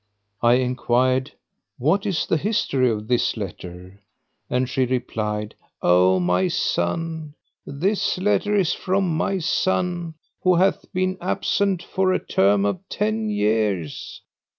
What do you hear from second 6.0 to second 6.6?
my